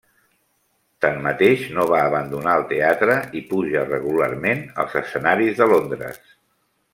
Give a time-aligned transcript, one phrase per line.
[1.05, 6.19] Tanmateix no va abandonar el teatre i puja regularment als escenaris de Londres.